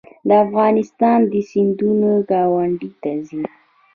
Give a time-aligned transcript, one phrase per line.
[0.27, 1.19] د افغانستان
[1.49, 3.43] سیندونه ګاونډیو ته ځي